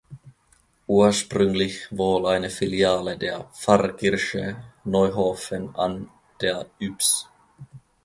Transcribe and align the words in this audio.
Ursprünglich 0.87 1.87
wohl 1.91 2.25
eine 2.25 2.49
Filiale 2.49 3.19
der 3.19 3.41
Pfarrkirche 3.53 4.57
Neuhofen 4.83 5.75
an 5.75 6.09
der 6.41 6.65
Ybbs. 6.79 7.29